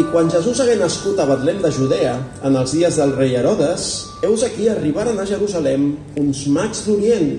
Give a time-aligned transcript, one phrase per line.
[0.00, 2.14] I quan Jesús hagué nascut a Betlem de Judea,
[2.46, 3.88] en els dies del rei Herodes,
[4.24, 7.34] heus aquí arribaren a Jerusalem uns mags d'Orient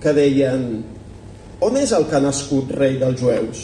[0.00, 0.64] que deien
[1.60, 3.60] on és el que ha nascut rei dels jueus?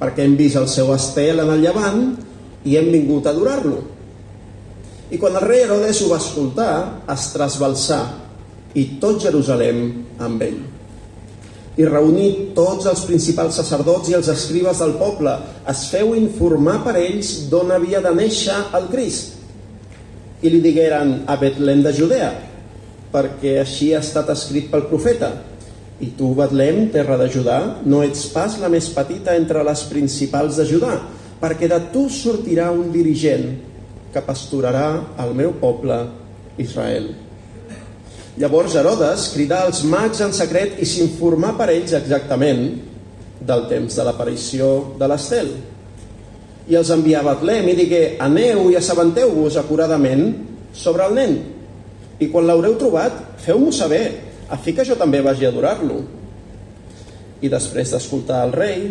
[0.00, 2.02] Perquè hem vist el seu estel en el llevant
[2.66, 3.78] i hem vingut a adorar-lo.
[5.14, 6.74] I quan el rei Herodes ho va escoltar,
[7.14, 8.02] es trasbalsà
[8.74, 9.84] i tot Jerusalem
[10.18, 10.62] amb ell
[11.76, 15.32] i reunir tots els principals sacerdots i els escribes del poble.
[15.68, 19.38] Es feu informar per ells d'on havia de néixer el Crist.
[20.42, 22.32] I li digueren a Betlem de Judea,
[23.12, 25.32] perquè així ha estat escrit pel profeta.
[26.02, 30.58] I tu, Betlem, terra de Judà, no ets pas la més petita entre les principals
[30.58, 30.96] de Judà,
[31.40, 33.52] perquè de tu sortirà un dirigent
[34.12, 34.88] que pasturarà
[35.24, 36.02] el meu poble,
[36.60, 37.12] Israel.
[38.40, 42.62] Llavors Herodes cridà als mags en secret i s'informà per ells exactament
[43.44, 45.50] del temps de l'aparició de l'estel.
[46.70, 50.24] I els envià a Betlem i digué, aneu i assabenteu-vos acuradament
[50.72, 51.36] sobre el nen.
[52.24, 54.04] I quan l'haureu trobat, feu-m'ho saber,
[54.48, 56.00] a fi que jo també vagi a adorar-lo.
[57.44, 58.82] I després d'escoltar el rei,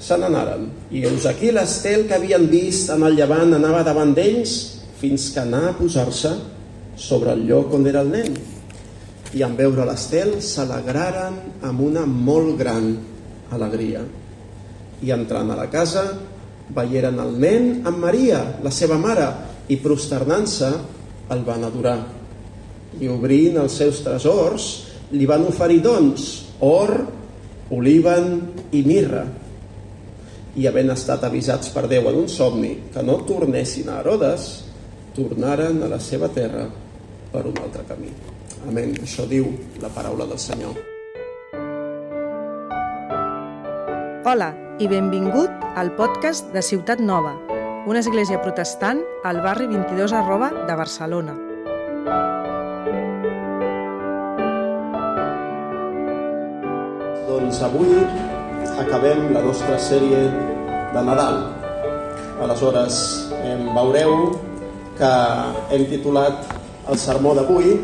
[0.00, 0.70] se n'anaren.
[0.88, 4.58] I heus aquí l'estel que havien vist en el llevant anava davant d'ells
[4.96, 6.36] fins que anà a posar-se
[6.96, 8.36] sobre el lloc on era el nen
[9.34, 12.92] i en veure l'estel s'alegraren amb una molt gran
[13.50, 14.04] alegria.
[15.02, 16.06] I entrant a la casa,
[16.74, 19.26] veieren el nen amb Maria, la seva mare,
[19.68, 20.70] i prosternant-se
[21.34, 21.98] el van adorar.
[23.00, 24.68] I obrint els seus tresors,
[25.12, 26.28] li van oferir dons,
[26.64, 26.94] or,
[27.74, 28.30] oliven
[28.74, 29.26] i mirra.
[30.56, 34.48] I havent estat avisats per Déu en un somni que no tornessin a Herodes,
[35.16, 36.64] tornaren a la seva terra
[37.32, 38.14] per un altre camí.
[38.66, 38.96] Amén.
[38.98, 39.46] Això diu
[39.82, 40.74] la paraula del Senyor.
[44.26, 44.48] Hola
[44.82, 47.36] i benvingut al podcast de Ciutat Nova,
[47.86, 51.36] una església protestant al barri 22 arroba de Barcelona.
[57.28, 57.94] Doncs avui
[58.82, 60.24] acabem la nostra sèrie
[60.92, 61.38] de Nadal.
[62.42, 62.98] Aleshores,
[63.46, 64.34] em veureu
[64.98, 65.12] que
[65.70, 66.42] hem titulat
[66.90, 67.78] el sermó d'avui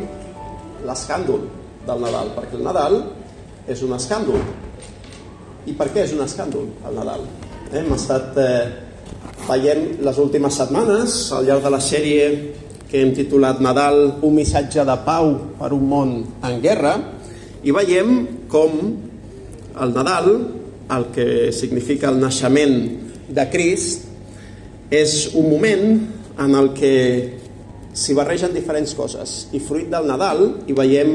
[0.87, 1.47] l'escàndol
[1.87, 2.99] del Nadal, perquè el Nadal
[3.71, 4.41] és un escàndol.
[5.67, 7.27] I per què és un escàndol el Nadal?
[7.71, 8.65] Eh, hem estat eh,
[9.47, 12.29] veient les últimes setmanes al llarg de la sèrie
[12.91, 16.97] que hem titulat Nadal, un missatge de pau per un món en guerra
[17.65, 18.13] i veiem
[18.53, 18.75] com
[19.81, 20.29] el Nadal,
[20.93, 21.27] el que
[21.57, 22.75] significa el naixement
[23.33, 24.11] de Crist,
[24.93, 25.87] és un moment
[26.43, 26.93] en el que
[27.93, 31.11] s'hi barregen diferents coses i fruit del Nadal hi veiem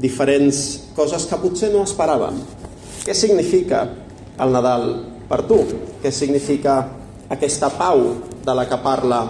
[0.00, 0.60] diferents
[0.94, 2.38] coses que potser no esperàvem.
[3.02, 3.82] Què significa
[4.40, 4.86] el Nadal
[5.28, 5.58] per tu?
[6.02, 6.78] Què significa
[7.30, 8.04] aquesta pau
[8.46, 9.20] de la que parla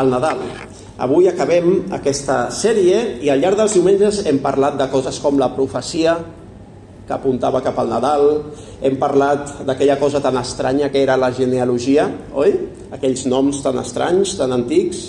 [0.00, 0.40] el Nadal?
[0.98, 5.52] Avui acabem aquesta sèrie i al llarg dels diumenges hem parlat de coses com la
[5.54, 6.16] profecia
[7.08, 8.26] que apuntava cap al Nadal,
[8.84, 12.04] hem parlat d'aquella cosa tan estranya que era la genealogia,
[12.36, 12.52] oi?
[12.92, 15.06] Aquells noms tan estranys, tan antics,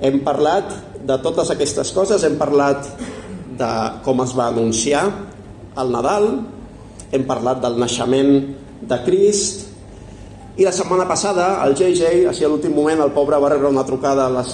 [0.00, 0.72] hem parlat
[1.06, 2.88] de totes aquestes coses, hem parlat
[3.60, 3.72] de
[4.04, 5.04] com es va anunciar
[5.80, 6.30] el Nadal,
[7.12, 8.32] hem parlat del naixement
[8.88, 9.68] de Crist,
[10.60, 13.84] i la setmana passada el JJ, així a l'últim moment, el pobre va rebre una
[13.86, 14.50] trucada a les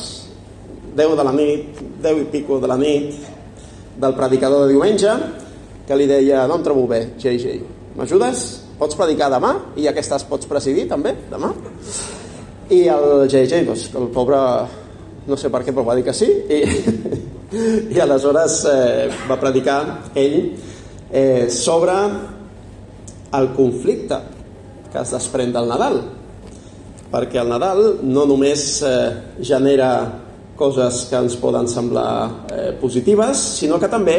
[0.97, 3.17] 10 de la nit, 10 i pico de la nit,
[4.01, 5.13] del predicador de diumenge,
[5.87, 7.59] que li deia, no em trobo bé, JJ,
[7.99, 8.47] m'ajudes?
[8.77, 9.55] Pots predicar demà?
[9.77, 11.53] I ja que estàs, pots presidir també, demà?
[12.71, 14.41] I el JJ, doncs, el pobre
[15.27, 16.61] no sé per què, però va dir que sí, i,
[17.95, 19.81] i aleshores eh, va predicar
[20.15, 20.39] ell
[21.11, 21.97] eh, sobre
[23.37, 24.21] el conflicte
[24.93, 25.99] que es desprèn del Nadal,
[27.11, 28.95] perquè el Nadal no només eh,
[29.43, 29.91] genera
[30.57, 34.17] coses que ens poden semblar eh, positives, sinó que també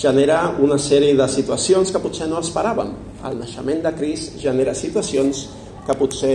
[0.00, 2.94] genera una sèrie de situacions que potser no esperàvem.
[3.28, 5.44] El naixement de Crist genera situacions
[5.86, 6.34] que potser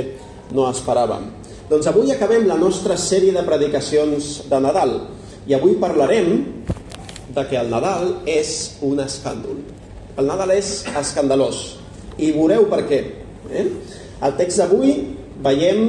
[0.54, 1.26] no esperàvem.
[1.66, 4.92] Doncs avui acabem la nostra sèrie de predicacions de Nadal
[5.50, 6.36] i avui parlarem
[7.34, 9.64] de que el Nadal és un escàndol.
[10.16, 11.64] El Nadal és escandalós
[12.22, 13.02] i veureu per què.
[13.50, 13.66] Eh?
[14.22, 14.94] Al text d'avui
[15.42, 15.82] veiem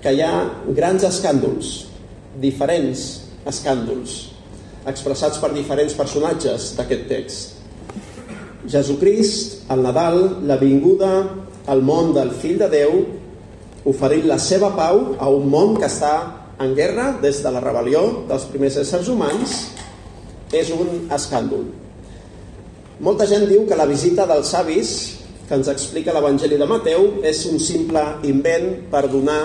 [0.00, 0.46] que hi ha
[0.78, 1.72] grans escàndols,
[2.40, 3.06] diferents
[3.50, 4.20] escàndols,
[4.86, 7.56] expressats per diferents personatges d'aquest text.
[8.70, 11.10] Jesucrist, el Nadal, la vinguda
[11.66, 13.02] al món del fill de Déu
[13.88, 16.14] oferint la seva pau a un món que està
[16.60, 19.54] en guerra des de la rebel·lió dels primers éssers humans
[20.52, 21.64] és un escàndol.
[23.00, 24.90] Molta gent diu que la visita dels savis
[25.48, 29.40] que ens explica l'Evangeli de Mateu és un simple invent per donar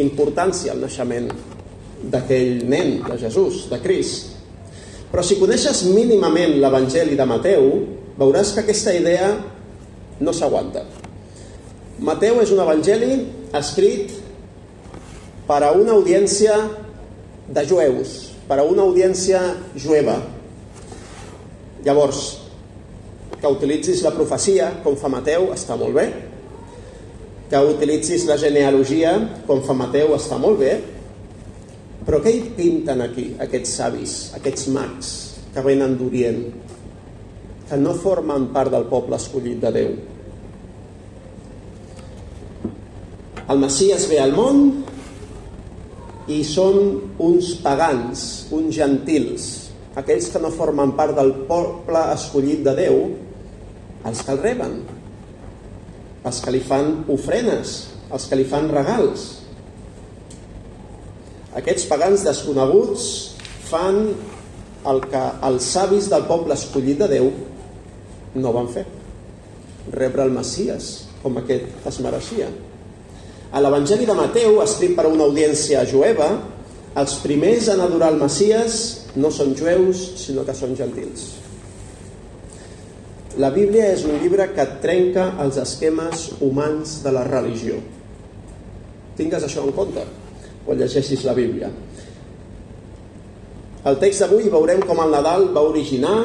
[0.00, 1.26] importància al naixement
[2.12, 4.36] d'aquell nen, de Jesús, de Crist.
[5.10, 7.68] Però si coneixes mínimament l'Evangeli de Mateu,
[8.20, 9.32] veuràs que aquesta idea
[10.20, 10.84] no s'aguanta.
[11.98, 13.14] Mateu és un evangeli
[13.62, 14.14] escrit
[15.46, 16.56] per a una audiència
[17.46, 18.16] de jueus,
[18.48, 19.40] per a una audiència
[19.78, 20.16] jueva.
[21.86, 22.22] Llavors,
[23.40, 26.06] que utilitzis la profecia, com fa Mateu, està molt bé.
[27.50, 29.14] Que utilitzis la genealogia,
[29.46, 30.74] com fa Mateu, està molt bé.
[32.06, 35.14] Però què hi pinten aquí, aquests savis, aquests mags
[35.54, 36.42] que venen d'Orient,
[37.66, 39.96] que no formen part del poble escollit de Déu?
[43.46, 44.64] El Messias ve al món
[46.26, 46.80] i són
[47.22, 49.44] uns pagans, uns gentils,
[49.94, 52.98] aquells que no formen part del poble escollit de Déu,
[54.10, 54.74] els que el reben,
[56.26, 57.76] els que li fan ofrenes,
[58.10, 59.28] els que li fan regals.
[61.62, 63.08] Aquests pagans desconeguts
[63.70, 64.08] fan
[64.90, 67.30] el que els savis del poble escollit de Déu
[68.34, 68.88] no van fer.
[69.94, 72.50] Rebre el Messias com aquest es mereixia.
[73.56, 76.26] A l'Evangeli de Mateu, escrit per a una audiència jueva,
[77.00, 78.74] els primers en adorar el Messias
[79.16, 81.30] no són jueus, sinó que són gentils.
[83.40, 87.80] La Bíblia és un llibre que trenca els esquemes humans de la religió.
[89.16, 90.04] Tingues això en compte
[90.66, 91.72] quan llegeixis la Bíblia.
[93.88, 96.18] El text d'avui veurem com el Nadal va originar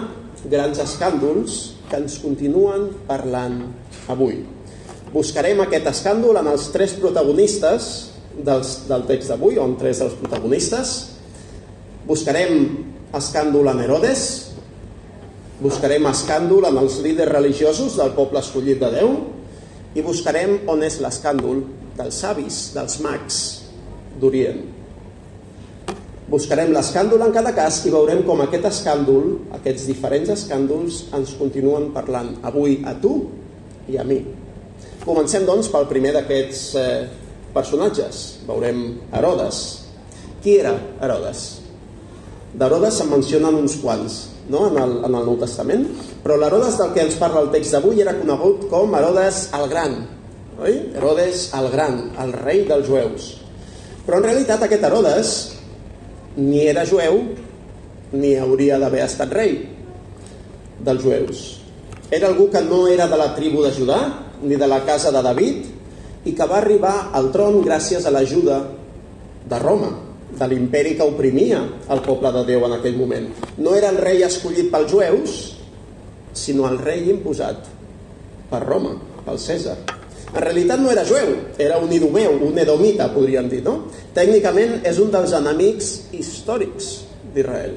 [0.52, 3.62] grans escàndols que ens continuen parlant
[4.12, 4.42] avui.
[5.12, 7.88] Buscarem aquest escàndol en els tres protagonistes
[8.32, 10.94] dels, del text d'avui, o en tres dels protagonistes.
[12.08, 12.62] Buscarem
[13.18, 14.22] escàndol en Herodes,
[15.60, 19.12] buscarem escàndol en els líders religiosos del poble escollit de Déu
[20.00, 21.60] i buscarem on és l'escàndol
[21.98, 23.42] dels savis, dels mags
[24.22, 24.62] d'Orient.
[26.32, 31.92] Buscarem l'escàndol en cada cas i veurem com aquest escàndol, aquests diferents escàndols, ens continuen
[31.92, 33.18] parlant avui a tu
[33.92, 34.22] i a mi.
[35.02, 37.00] Comencem, doncs, pel primer d'aquests eh,
[37.56, 38.22] personatges.
[38.46, 38.84] Veurem
[39.18, 39.62] Herodes.
[40.44, 41.42] Qui era Herodes?
[42.54, 44.18] D'Herodes se'n mencionen uns quants
[44.52, 44.68] no?
[44.68, 45.88] en, el, en el Nou Testament,
[46.22, 49.98] però l'Herodes del que ens parla el text d'avui era conegut com Herodes el Gran.
[50.62, 50.78] Oi?
[51.00, 53.30] Herodes el Gran, el rei dels jueus.
[54.06, 55.36] Però en realitat aquest Herodes
[56.38, 57.24] ni era jueu
[58.12, 59.56] ni hauria d'haver estat rei
[60.84, 61.46] dels jueus.
[62.12, 64.02] Era algú que no era de la tribu de Judà,
[64.42, 65.66] ni de la casa de David,
[66.26, 68.62] i que va arribar al tron gràcies a l'ajuda
[69.50, 69.92] de Roma,
[70.32, 71.62] de l'imperi que oprimia
[71.92, 73.28] el poble de Déu en aquell moment.
[73.58, 75.40] No era el rei escollit pels jueus,
[76.34, 77.68] sinó el rei imposat
[78.52, 78.96] per Roma,
[79.26, 79.78] pel Cèsar.
[80.32, 83.90] En realitat no era jueu, era un idomeu, un edomita, podríem dir, no?
[84.16, 86.92] Tècnicament és un dels enemics històrics
[87.36, 87.76] d'Israel.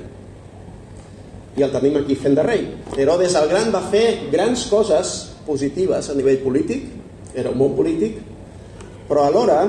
[1.59, 2.63] I el tenim aquí fent de rei.
[2.95, 5.15] Herodes el Gran va fer grans coses
[5.47, 6.87] positives a nivell polític,
[7.35, 8.19] era un bon polític,
[9.09, 9.61] però alhora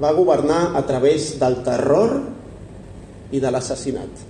[0.00, 2.16] va governar a través del terror
[3.30, 4.26] i de l'assassinat.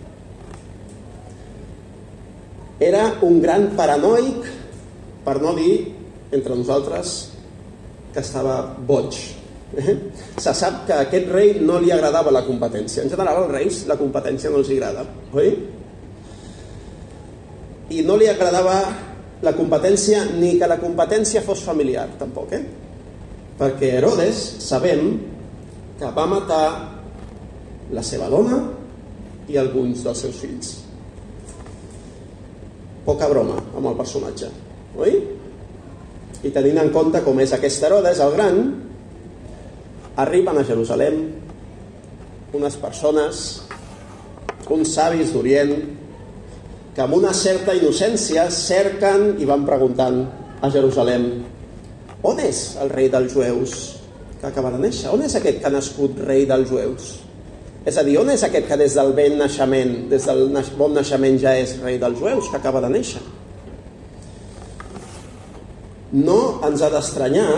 [2.81, 4.47] Era un gran paranoic,
[5.25, 5.75] per no dir,
[6.33, 7.19] entre nosaltres,
[8.15, 9.19] que estava boig.
[10.41, 13.05] Se sap que a aquest rei no li agradava la competència.
[13.05, 15.05] En general, als reis la competència no els agrada,
[15.37, 15.53] oi?
[17.91, 18.81] I no li agradava
[19.45, 22.63] la competència ni que la competència fos familiar, tampoc, eh?
[23.61, 25.15] Perquè Herodes, sabem
[26.01, 26.65] que va matar
[27.93, 28.61] la seva dona
[29.51, 30.75] i alguns dels seus fills.
[33.05, 34.51] Poca broma amb el personatge,
[34.97, 35.17] oi?
[36.41, 38.61] I tenint en compte com és aquest Herodes, el gran,
[40.21, 41.21] arriben a Jerusalem
[42.57, 43.43] unes persones,
[44.71, 45.75] uns savis d'Orient,
[47.01, 50.19] que amb una certa innocència cerquen i van preguntant
[50.61, 51.23] a Jerusalem
[52.29, 53.77] on és el rei dels jueus
[54.35, 55.09] que acaba de néixer?
[55.09, 57.09] On és aquest que ha nascut rei dels jueus?
[57.89, 60.45] És a dir, on és aquest que des del ben naixement, des del
[60.77, 63.25] bon naixement ja és rei dels jueus, que acaba de néixer?
[66.21, 66.39] No
[66.69, 67.51] ens ha d'estranyar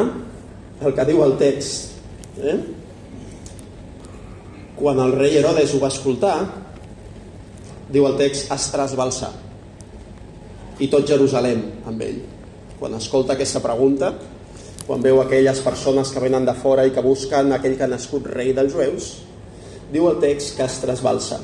[0.86, 1.96] el que diu el text.
[2.38, 2.60] Eh?
[4.78, 6.36] Quan el rei Herodes ho va escoltar,
[7.92, 9.30] diu el text, es trasbalsa.
[10.82, 12.20] I tot Jerusalem amb ell.
[12.80, 14.12] Quan escolta aquesta pregunta,
[14.86, 18.26] quan veu aquelles persones que venen de fora i que busquen aquell que ha nascut
[18.32, 19.10] rei dels jueus,
[19.92, 21.38] diu el text que es trasbalsa.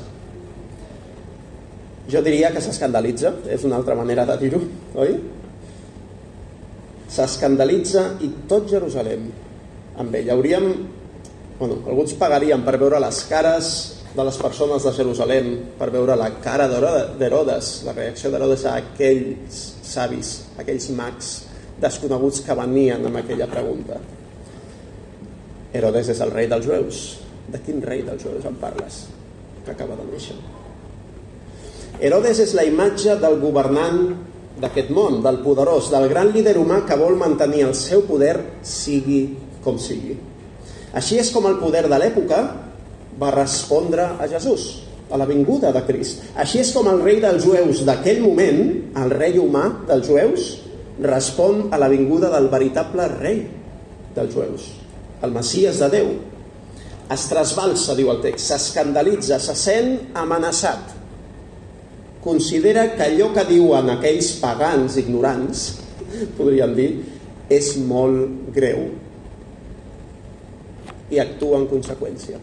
[2.09, 4.59] Jo diria que s'escandalitza, és una altra manera de dir-ho,
[4.97, 5.13] oi?
[7.09, 9.29] S'escandalitza i tot Jerusalem
[10.01, 10.33] amb ell.
[10.33, 10.67] Hauríem
[11.59, 13.69] bueno, alguns pagarien per veure les cares
[14.15, 19.59] de les persones de Jerusalem, per veure la cara d'Herodes, la reacció d'Herodes a aquells
[19.85, 21.33] savis, aquells mags
[21.79, 23.99] desconeguts que venien amb aquella pregunta.
[25.73, 27.03] Herodes és el rei dels jueus.
[27.49, 29.03] De quin rei dels jueus en parles?
[29.65, 30.37] Que acaba de néixer.
[31.99, 34.01] Herodes és la imatge del governant
[34.59, 38.35] d'aquest món, del poderós, del gran líder humà que vol mantenir el seu poder
[38.65, 39.21] sigui
[39.63, 40.17] com sigui.
[40.97, 42.41] Així és com el poder de l'època
[43.19, 46.23] va respondre a Jesús, a la vinguda de Crist.
[46.39, 48.61] Així és com el rei dels jueus d'aquell moment,
[49.01, 50.49] el rei humà dels jueus,
[51.03, 53.43] respon a la vinguda del veritable rei
[54.15, 54.69] dels jueus,
[55.23, 56.13] el Messies de Déu.
[57.09, 60.95] Es trasbalsa, diu el text, s'escandalitza, se sent amenaçat.
[62.21, 65.69] Considera que allò que diuen aquells pagans ignorants,
[66.37, 66.89] podríem dir,
[67.49, 68.85] és molt greu
[71.09, 72.37] i actua en conseqüència.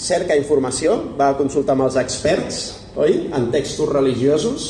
[0.00, 2.60] Cerca informació, va consultar amb els experts,
[2.96, 3.26] oi?
[3.36, 4.68] en textos religiosos,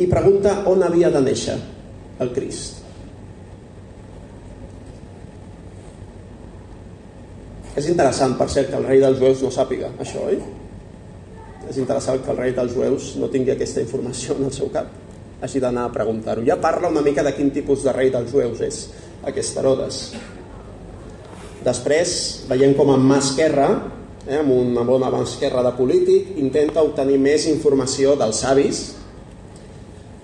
[0.00, 1.58] i pregunta on havia de néixer
[2.24, 2.80] el Crist.
[7.76, 10.40] És interessant, per cert, que el rei dels jueus no sàpiga això, oi?
[11.68, 14.88] És interessant que el rei dels jueus no tingui aquesta informació en el seu cap.
[15.44, 16.42] Hagi d'anar a preguntar-ho.
[16.48, 18.82] Ja parla una mica de quin tipus de rei dels jueus és
[19.28, 20.02] aquest Herodes.
[21.64, 22.12] Després
[22.48, 23.68] veiem com en mà esquerra,
[24.26, 28.80] eh, amb una bona mà esquerra de polític, intenta obtenir més informació dels savis,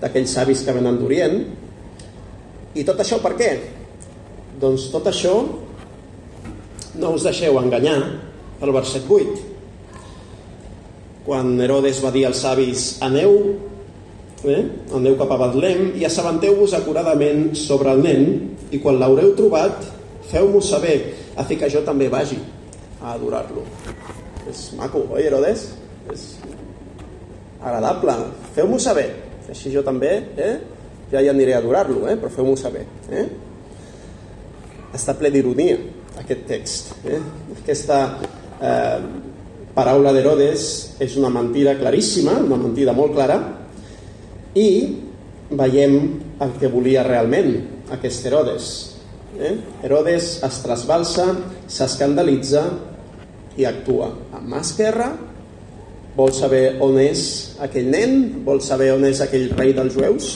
[0.01, 1.37] d'aquells savis que venen d'Orient.
[2.73, 3.51] I tot això per què?
[4.59, 5.35] Doncs tot això
[6.97, 7.99] no us deixeu enganyar
[8.59, 9.37] pel verset 8.
[11.27, 13.37] Quan Herodes va dir als savis aneu,
[14.43, 14.63] eh,
[14.95, 18.25] aneu cap a Betlem i assabenteu-vos acuradament sobre el nen
[18.71, 19.85] i quan l'haureu trobat
[20.31, 22.39] feu-m'ho saber a fer que jo també vagi
[23.01, 23.63] a adorar-lo.
[24.49, 25.67] És maco, oi, Herodes?
[26.13, 26.25] És
[27.61, 28.15] agradable.
[28.55, 29.09] Feu-m'ho saber.
[29.47, 30.55] Així jo també, eh?
[31.11, 32.17] Ja hi aniré a adorar-lo, eh?
[32.19, 32.83] però feu-m'ho saber.
[33.07, 33.23] Eh?
[34.97, 35.77] Està ple d'ironia,
[36.19, 36.91] aquest text.
[37.07, 37.21] Eh?
[37.55, 38.01] Aquesta
[38.59, 38.99] eh,
[39.77, 40.65] paraula d'Herodes
[41.03, 43.39] és una mentida claríssima, una mentida molt clara,
[44.57, 44.69] i
[45.47, 45.97] veiem
[46.43, 47.53] el que volia realment
[47.95, 48.71] aquest Herodes,
[49.37, 49.53] Eh?
[49.85, 51.27] Herodes es trasbalsa,
[51.69, 52.63] s'escandalitza
[53.57, 54.11] i actua.
[54.33, 55.11] Amb mà esquerra
[56.17, 57.21] vol saber on és
[57.61, 60.31] aquell nen, vol saber on és aquell rei dels jueus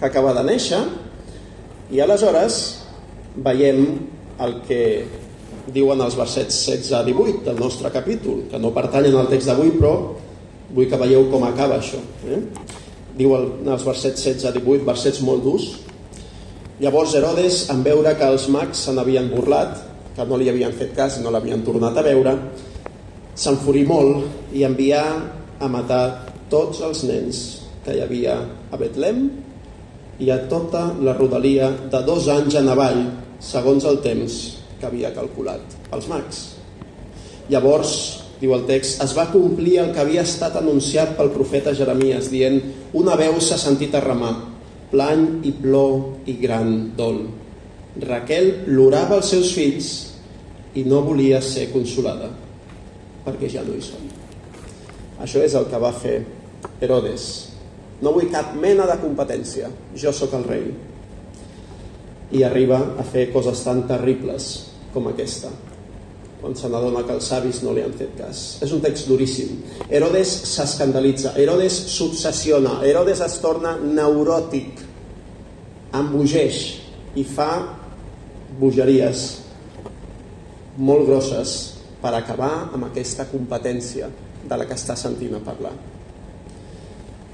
[0.00, 0.80] que acaba de néixer
[1.94, 2.58] i aleshores
[3.44, 3.84] veiem
[4.42, 4.82] el que
[5.74, 9.72] diuen els versets 16 a 18 del nostre capítol, que no pertanyen al text d'avui,
[9.78, 9.94] però
[10.74, 12.00] vull que veieu com acaba això.
[12.28, 12.40] Eh?
[13.14, 15.70] Diu el, els versets 16 a 18, versets molt durs,
[16.82, 19.76] Llavors Herodes, en veure que els mags se n'havien burlat,
[20.16, 22.32] que no li havien fet cas i no l'havien tornat a veure,
[23.38, 25.02] s'enfurí molt i envià
[25.62, 27.42] a matar tots els nens
[27.84, 28.34] que hi havia
[28.74, 29.20] a Betlem
[30.18, 33.04] i a tota la rodalia de dos anys en avall,
[33.38, 34.40] segons el temps
[34.80, 36.40] que havia calculat els mags.
[37.54, 37.94] Llavors,
[38.40, 42.58] diu el text, es va complir el que havia estat anunciat pel profeta Jeremies, dient,
[42.98, 44.34] una veu s'ha sentit a remar,
[44.94, 47.24] plany i plor i gran dol.
[48.04, 49.90] Raquel plorava els seus fills
[50.78, 52.30] i no volia ser consolada
[53.24, 54.08] perquè ja no hi són.
[55.24, 56.16] Això és el que va fer
[56.82, 57.28] Herodes.
[58.02, 60.66] No vull cap mena de competència, jo sóc el rei.
[62.34, 64.50] I arriba a fer coses tan terribles
[64.94, 65.52] com aquesta
[66.44, 68.40] quan se n'adona que els savis no li han fet cas.
[68.60, 69.62] És un text duríssim.
[69.88, 74.83] Herodes s'escandalitza, Herodes s'obsessiona, Herodes es torna neuròtic,
[75.94, 76.60] embogeix
[77.14, 77.50] i fa
[78.58, 79.24] bogeries
[80.76, 81.54] molt grosses
[82.02, 84.10] per acabar amb aquesta competència
[84.44, 85.72] de la que està sentint a parlar.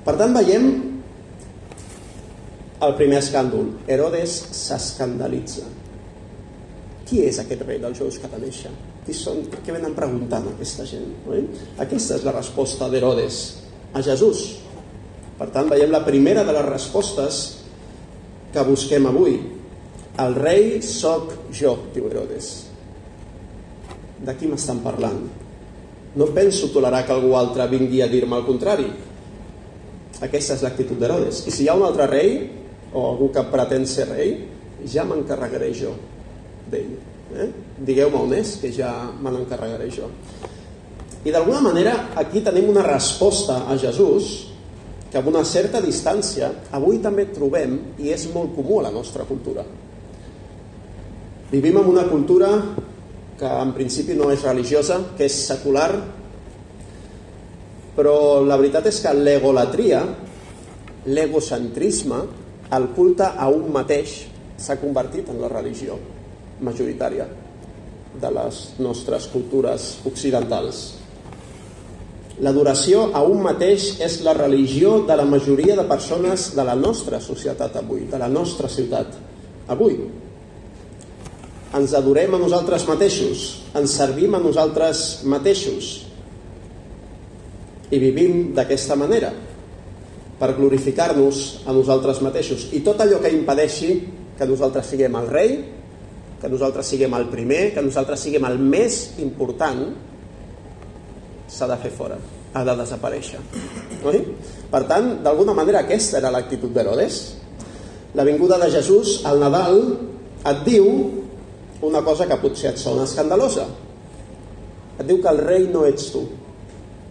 [0.04, 0.68] Per tant, veiem
[2.80, 3.74] el primer escàndol.
[3.90, 5.66] Herodes s'escandalitza.
[7.08, 8.70] Qui és aquest rei dels jueus que de néixer?
[9.04, 9.42] Qui són?
[9.50, 11.08] Per què venen preguntant aquesta gent?
[11.28, 11.42] Oi?
[11.82, 13.40] Aquesta és la resposta d'Herodes
[13.96, 14.44] a Jesús.
[15.40, 17.40] Per tant, veiem la primera de les respostes
[18.52, 19.38] que busquem avui.
[20.20, 22.50] El rei sóc jo, diu Herodes.
[24.20, 25.20] De qui m'estan parlant?
[26.18, 28.88] No penso tolerar que algú altre vingui a dir-me el contrari.
[30.20, 31.44] Aquesta és l'actitud d'Herodes.
[31.46, 32.34] I si hi ha un altre rei,
[32.92, 34.34] o algú que pretén ser rei,
[34.90, 35.94] ja m'encarregaré jo
[36.70, 36.96] d'ell.
[37.30, 37.48] Eh?
[37.86, 38.90] Digueu-me on és, que ja
[39.22, 40.10] me n'encarregaré jo.
[41.24, 44.49] I d'alguna manera aquí tenim una resposta a Jesús
[45.10, 49.26] que amb una certa distància avui també trobem i és molt comú a la nostra
[49.26, 49.64] cultura.
[51.50, 52.50] Vivim en una cultura
[53.40, 55.90] que en principi no és religiosa, que és secular,
[57.96, 58.14] però
[58.46, 60.04] la veritat és que l'egolatria,
[61.10, 62.20] l'egocentrisme,
[62.70, 64.14] el culte a un mateix
[64.60, 65.98] s'ha convertit en la religió
[66.62, 67.26] majoritària
[68.20, 70.99] de les nostres cultures occidentals.
[72.40, 77.20] L'adoració a un mateix és la religió de la majoria de persones de la nostra
[77.20, 79.12] societat avui, de la nostra ciutat
[79.68, 79.98] avui.
[81.76, 83.44] Ens adorem a nosaltres mateixos,
[83.76, 85.90] ens servim a nosaltres mateixos
[87.90, 89.30] i vivim d'aquesta manera
[90.40, 92.70] per glorificar-nos a nosaltres mateixos.
[92.72, 93.92] I tot allò que impedeixi
[94.38, 95.58] que nosaltres siguem el rei,
[96.40, 99.90] que nosaltres siguem el primer, que nosaltres siguem el més important,
[101.50, 102.16] s'ha de fer fora,
[102.54, 103.40] ha de desaparèixer.
[104.06, 104.22] Oi?
[104.70, 107.20] Per tant, d'alguna manera aquesta era l'actitud d'Herodes.
[108.14, 109.80] La vinguda de Jesús al Nadal
[110.50, 110.86] et diu
[111.86, 113.66] una cosa que potser et sona escandalosa.
[114.98, 116.24] Et diu que el rei no ets tu.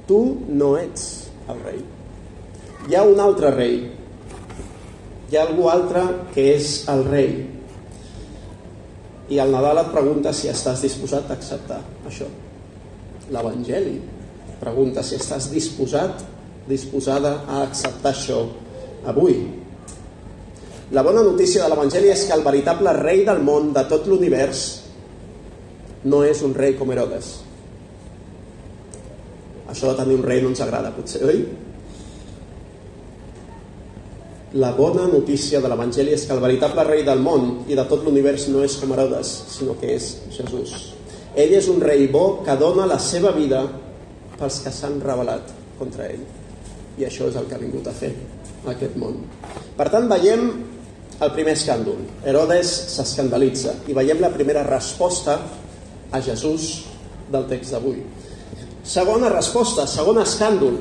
[0.09, 0.19] Tu
[0.49, 1.05] no ets
[1.49, 1.79] el rei.
[2.89, 3.79] Hi ha un altre rei.
[5.29, 6.03] Hi ha algú altre
[6.33, 7.33] que és el rei.
[9.29, 12.25] I al Nadal et pregunta si estàs disposat a acceptar això.
[13.29, 13.99] L'Evangeli
[14.59, 16.23] pregunta si estàs disposat,
[16.69, 18.43] disposada a acceptar això
[19.09, 19.39] avui.
[20.91, 24.65] La bona notícia de l'Evangeli és que el veritable rei del món, de tot l'univers,
[26.09, 27.31] no és un rei com Herodes.
[29.69, 31.43] Això de tenir un rei no ens agrada, potser, oi?
[34.57, 38.01] La bona notícia de l'Evangeli és que el veritable rei del món i de tot
[38.01, 40.73] l'univers no és com Herodes, sinó que és Jesús.
[41.37, 43.61] Ell és un rei bo que dona la seva vida
[44.39, 46.25] pels que s'han rebel·lat contra ell.
[46.99, 48.11] I això és el que ha vingut a fer
[48.67, 49.21] aquest món.
[49.77, 50.49] Per tant, veiem
[51.19, 51.99] el primer escàndol.
[52.27, 55.37] Herodes s'escandalitza i veiem la primera resposta
[56.11, 56.69] a Jesús
[57.31, 58.01] del text d'avui.
[58.83, 60.79] Segona resposta, segon escàndol,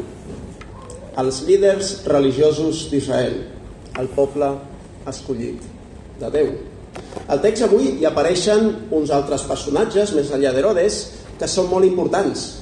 [1.19, 3.41] els líders religiosos d'Israel,
[3.99, 4.53] el poble
[5.11, 5.65] escollit
[6.21, 6.53] de Déu.
[7.29, 11.01] Al text avui hi apareixen uns altres personatges, més enllà d'Herodes,
[11.39, 12.58] que són molt importants.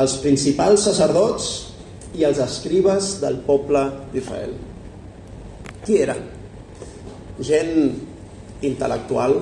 [0.00, 1.48] Els principals sacerdots
[2.16, 4.54] i els escribes del poble d'Israel.
[5.84, 6.22] Qui eren?
[7.42, 7.74] Gent
[8.64, 9.36] intel·lectual,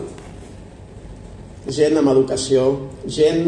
[1.71, 2.65] gent amb educació,
[3.07, 3.45] gent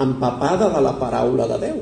[0.00, 1.80] empapada de la paraula de Déu.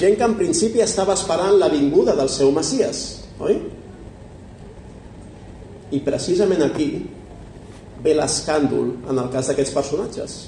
[0.00, 3.02] Gent que en principi estava esperant la vinguda del seu Messies,
[3.40, 3.58] oi?
[5.90, 6.92] I precisament aquí
[8.04, 10.38] ve l'escàndol en el cas d'aquests personatges.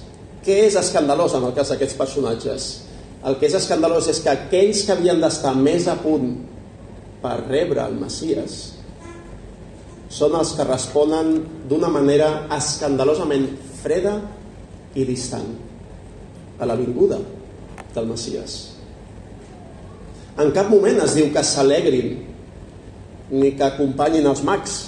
[0.42, 2.68] Què és escandalós en el cas d'aquests personatges?
[3.22, 6.32] El que és escandalós és que aquells que havien d'estar més a punt
[7.22, 8.56] per rebre el Messies
[10.12, 11.36] són els que responen
[11.70, 13.46] d'una manera escandalosament
[13.80, 14.16] freda
[14.98, 15.46] i distant
[16.58, 17.20] a la vinguda
[17.94, 18.58] del Messies.
[20.42, 22.16] En cap moment es diu que s'alegrin
[23.32, 24.78] ni que acompanyin els mags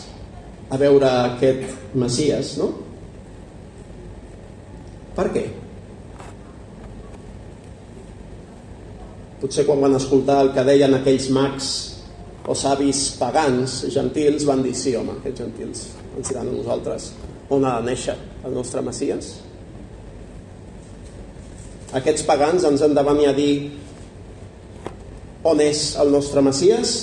[0.72, 2.72] a veure aquest Messies, no?
[5.14, 5.44] Per què?
[9.42, 11.68] Potser quan van escoltar el que deien aquells mags
[12.48, 17.12] o savis pagans, gentils, van dir, sí, home, aquests gentils ens diran a nosaltres
[17.52, 19.30] on ha de néixer el nostre Messies.
[21.94, 23.54] Aquests pagans ens han de venir a dir
[25.46, 26.94] on és el nostre Messies?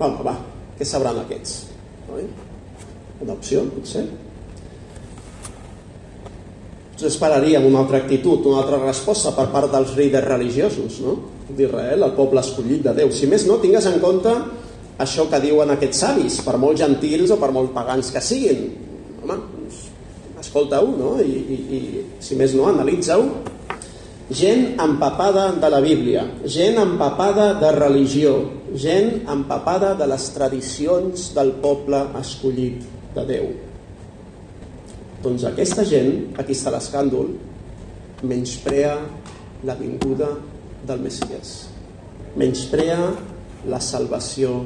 [0.00, 0.36] Home, va,
[0.78, 1.58] què sabran aquests?
[2.12, 2.24] Oi?
[3.24, 4.06] Una opció, potser.
[6.96, 11.18] Ens esperaríem una altra actitud, una altra resposta per part dels líders religiosos no?
[11.50, 13.10] d'Israel, el poble escollit de Déu.
[13.12, 14.32] Si més no, tingues en compte
[15.04, 18.64] això que diuen aquests savis, per molt gentils o per molt pagans que siguin.
[19.20, 19.36] Home,
[20.40, 21.12] escolta-ho, no?
[21.20, 23.28] I, i, i si més no, analitza-ho.
[24.32, 28.38] Gent empapada de la Bíblia, gent empapada de religió,
[28.72, 32.88] gent empapada de les tradicions del poble escollit
[33.20, 33.54] de Déu.
[35.24, 37.30] Doncs aquesta gent, aquí està l'escàndol,
[38.26, 38.96] menysprea
[39.64, 40.28] la vinguda
[40.86, 41.56] del Messies.
[42.36, 42.98] Menysprea
[43.66, 44.60] la salvació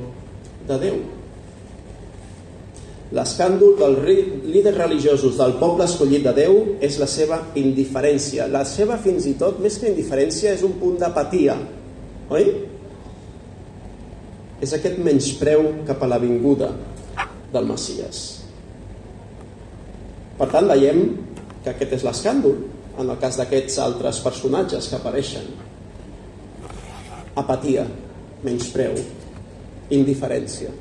[0.68, 0.98] de Déu.
[3.14, 8.46] L'escàndol dels líders religiosos del poble escollit de Déu és la seva indiferència.
[8.46, 11.56] La seva, fins i tot, més que indiferència, és un punt d'apatia.
[12.30, 12.52] Oi?
[14.62, 16.70] És aquest menyspreu cap a la vinguda
[17.50, 18.39] del Messies.
[20.40, 21.02] Per tant, veiem
[21.62, 22.62] que aquest és l'escàndol
[23.00, 25.50] en el cas d'aquests altres personatges que apareixen.
[27.40, 27.84] Apatia,
[28.44, 28.96] menyspreu,
[29.92, 30.72] indiferència.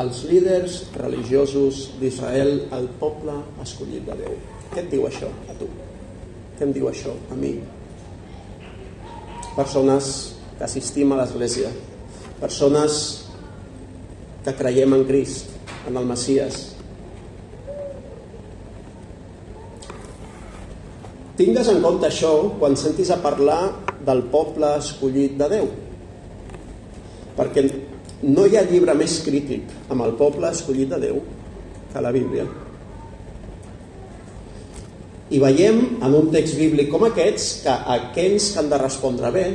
[0.00, 4.36] els líders religiosos d'Israel, el poble escollit de Déu.
[4.72, 5.68] Què et diu això a tu?
[6.56, 7.52] Què em diu això a mi?
[9.52, 10.08] Persones
[10.56, 11.68] que assistim a l'Església,
[12.40, 13.00] persones
[14.46, 15.52] que creiem en Crist,
[15.88, 16.71] en el Messies.
[21.32, 23.62] Tingues en compte això quan sentis a parlar
[24.04, 25.68] del poble escollit de Déu.
[27.38, 27.62] Perquè
[28.28, 31.22] no hi ha llibre més crític amb el poble escollit de Déu
[31.92, 32.44] que la Bíblia.
[35.32, 39.46] I veiem en un text bíblic com aquests que aquells que han de respondre bé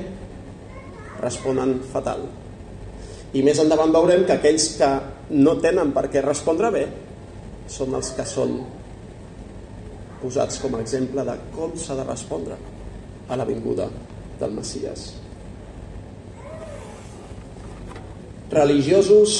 [1.21, 2.25] responen fatal.
[3.37, 4.89] I més endavant veurem que aquells que
[5.37, 6.87] no tenen per què respondre bé
[7.69, 8.57] són els que són
[10.21, 12.57] posats com a exemple de com s'ha de respondre
[13.27, 13.87] a la vinguda
[14.39, 15.07] del Messies.
[18.51, 19.33] Religiosos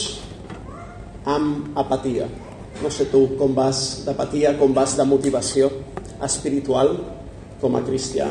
[1.28, 2.28] amb apatia.
[2.82, 5.70] No sé tu com vas d'apatia, com vas de motivació
[6.24, 6.94] espiritual
[7.62, 8.28] com a cristià,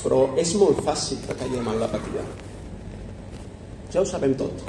[0.00, 2.24] però és molt fàcil que caiem en l'apatia.
[3.92, 4.62] Ja ho sabem tot,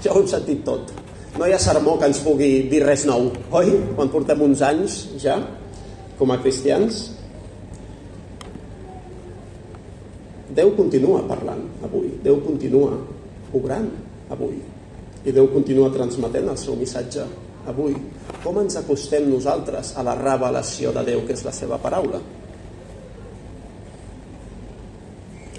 [0.00, 0.94] ja ho hem sentit tot.
[1.36, 3.72] No hi ha sermó que ens pugui dir res nou, oi?
[3.96, 5.38] Quan portem uns anys ja,
[6.18, 7.08] com a cristians.
[10.52, 12.98] Déu continua parlant avui, Déu continua
[13.56, 13.88] obrant
[14.32, 14.60] avui.
[15.24, 17.24] I Déu continua transmetent el seu missatge
[17.68, 17.96] avui.
[18.42, 22.20] Com ens acostem nosaltres a la revelació de Déu, que és la seva paraula?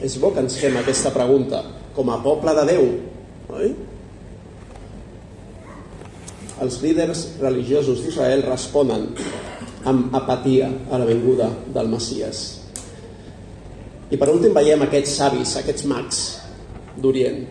[0.03, 1.63] És bo que ens fem aquesta pregunta
[1.95, 2.87] com a poble de Déu,
[3.55, 3.73] oi?
[6.63, 9.07] Els líders religiosos d'Israel responen
[9.89, 12.43] amb apatia a la venguda del Messies.
[14.13, 16.21] I per últim veiem aquests savis, aquests mags
[17.01, 17.41] d'Orient.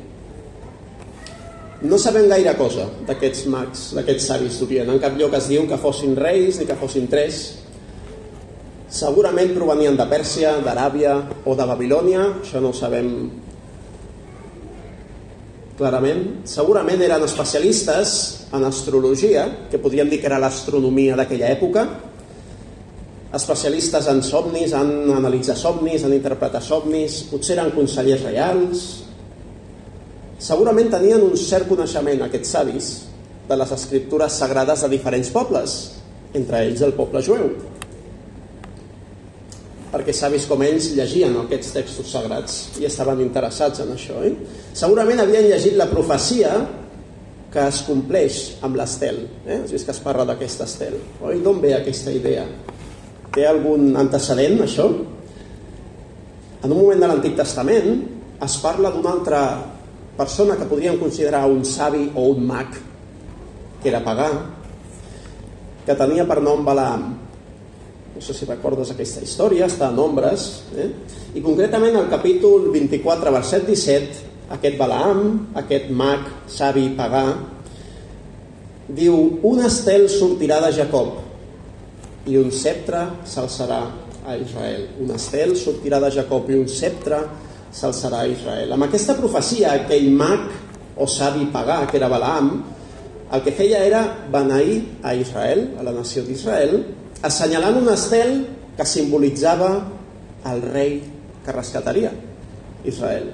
[1.83, 4.93] No sabem gaire cosa d'aquests mags, d'aquests savis d'Orient.
[4.95, 7.43] En cap lloc es diu que fossin reis ni que fossin tres.
[8.93, 11.17] Segurament provenien de Pèrsia, d'Aràbia
[11.49, 13.09] o de Babilònia, això no ho sabem
[15.79, 16.47] clarament.
[16.47, 18.15] Segurament eren especialistes
[18.55, 21.87] en astrologia, que podríem dir que era l'astronomia d'aquella època,
[23.33, 28.85] especialistes en somnis, en analitzar somnis, en interpretar somnis, potser eren consellers reals.
[30.43, 32.91] Segurament tenien un cert coneixement, aquests savis,
[33.49, 35.77] de les escriptures sagrades de diferents pobles,
[36.37, 37.49] entre ells el poble jueu.
[39.93, 44.23] Perquè savis com ells llegien aquests textos sagrats i estaven interessats en això.
[44.25, 44.33] Eh?
[44.77, 46.55] Segurament havien llegit la profecia
[47.53, 49.27] que es compleix amb l'estel.
[49.45, 49.59] Eh?
[49.59, 50.97] Has vist que es parla d'aquest estel.
[51.21, 51.43] Oi?
[51.45, 52.47] D'on ve aquesta idea?
[53.33, 54.91] Té algun antecedent, això?
[56.63, 57.95] En un moment de l'Antic Testament
[58.45, 59.41] es parla d'una altra
[60.19, 62.77] persona que podríem considerar un savi o un mag,
[63.81, 64.29] que era pagà,
[65.87, 67.09] que tenia per nom Balaam.
[68.13, 70.47] No sé si recordes aquesta història, està en ombres.
[70.77, 70.91] Eh?
[71.33, 74.23] I concretament al capítol 24, verset 17,
[74.59, 75.25] aquest Balaam,
[75.65, 77.25] aquest mag, savi, pagà,
[78.93, 79.17] diu,
[79.49, 81.32] un estel sortirà de Jacob,
[82.27, 83.83] i un sceptre s'alçarà
[84.27, 84.87] a Israel.
[85.03, 87.19] Un estel sortirà de Jacob i un sceptre
[87.75, 88.75] s'alçarà a Israel.
[88.75, 90.47] Amb aquesta profecia, aquell mag
[90.97, 92.53] o savi pagà, que era Balaam,
[93.33, 96.77] el que feia era beneir a Israel, a la nació d'Israel,
[97.25, 98.35] assenyalant un estel
[98.77, 99.73] que simbolitzava
[100.53, 100.99] el rei
[101.43, 102.13] que rescataria
[102.85, 103.31] Israel.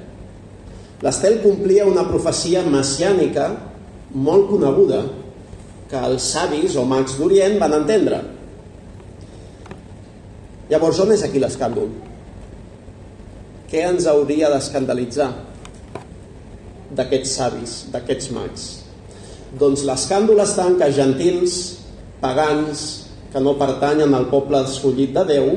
[1.03, 3.51] L'estel complia una profecia messiànica
[4.15, 5.03] molt coneguda
[5.89, 8.23] que els savis o mags d'Orient van entendre
[10.69, 11.89] Llavors, on és aquí l'escàndol?
[13.69, 15.31] Què ens hauria d'escandalitzar
[16.97, 18.67] d'aquests savis, d'aquests mags?
[19.61, 21.57] Doncs l'escàndol està en que gentils,
[22.21, 22.85] pagans,
[23.33, 25.49] que no pertanyen al poble escollit de Déu,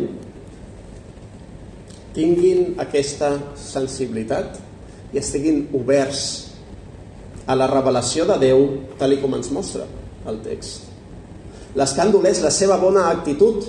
[2.16, 4.60] tinguin aquesta sensibilitat
[5.12, 6.24] i estiguin oberts
[7.48, 8.66] a la revelació de Déu
[9.00, 9.88] tal com ens mostra
[10.28, 10.88] el text.
[11.76, 13.64] L'escàndol és la seva bona actitud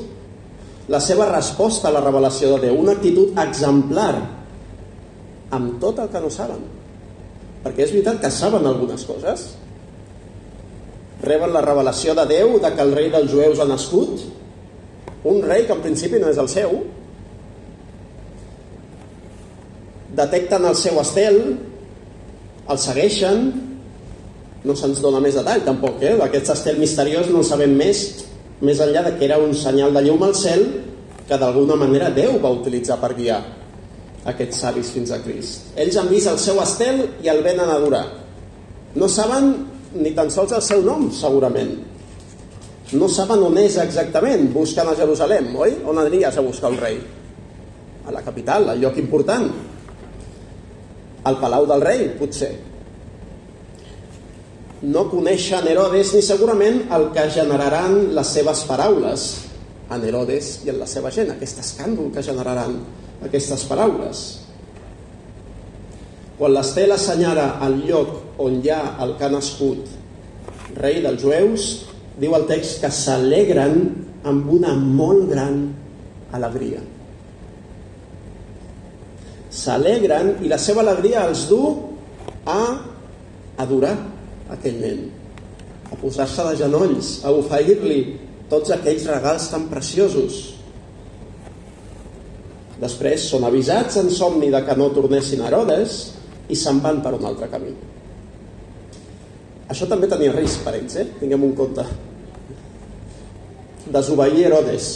[0.92, 4.12] la seva resposta a la revelació de Déu, una actitud exemplar
[5.57, 6.61] amb tot el que no saben.
[7.62, 9.46] Perquè és veritat que saben algunes coses.
[11.22, 14.26] Reben la revelació de Déu de que el rei dels jueus ha nascut,
[15.24, 16.74] un rei que en principi no és el seu,
[20.18, 21.38] detecten el seu estel,
[22.68, 23.46] el segueixen,
[24.66, 26.18] no se'ns dona més detall tampoc, eh?
[26.20, 28.05] d'aquest estel misteriós no en sabem més
[28.62, 30.62] més enllà de que era un senyal de llum al cel
[31.27, 33.40] que d'alguna manera Déu va utilitzar per guiar
[34.31, 35.72] aquests savis fins a Crist.
[35.75, 38.05] Ells han vist el seu estel i el venen a adorar.
[38.94, 39.51] No saben
[39.98, 41.75] ni tan sols el seu nom, segurament.
[42.92, 45.79] No saben on és exactament, busquen a Jerusalem, oi?
[45.88, 46.98] On aniries a buscar un rei?
[48.07, 49.48] A la capital, al lloc important.
[51.25, 52.53] Al palau del rei, potser.
[54.83, 59.27] No coneixen Herodes ni segurament el que generaran les seves paraules
[59.92, 62.81] en Herodes i en la seva gent, aquest escàndol que generaran
[63.23, 64.23] aquestes paraules.
[66.38, 69.92] Quan l'Estel assenyala el lloc on hi ha el que ha nascut
[70.83, 71.66] rei dels jueus,
[72.18, 73.85] diu el text que s'alegren
[74.27, 75.62] amb una molt gran
[76.35, 76.81] alegria.
[79.53, 81.61] S'alegren i la seva alegria els du
[82.49, 82.59] a
[83.62, 83.95] adorar
[84.55, 85.05] aquell nen,
[85.93, 88.01] a posar-se de genolls, a oferir-li
[88.53, 90.41] tots aquells regals tan preciosos.
[92.83, 96.01] Després són avisats en somni de que no tornessin a Herodes
[96.51, 97.73] i se'n van per un altre camí.
[99.73, 101.07] Això també tenia risc per ells, eh?
[101.21, 101.87] tinguem un compte.
[103.93, 104.91] Desobeir Herodes.